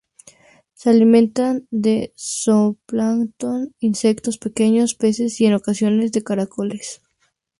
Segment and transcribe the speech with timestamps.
[0.73, 7.03] Se alimentan de zooplancton, insectos, pequeños peces y, en ocasiones, de caracoles.